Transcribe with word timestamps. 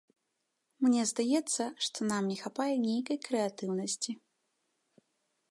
Мне 0.85 1.03
здаецца, 1.11 1.67
што 1.89 1.97
нам 2.13 2.23
не 2.33 2.37
хапае 2.43 2.71
нейкай 2.87 3.17
крэатыўнасці. 3.29 4.11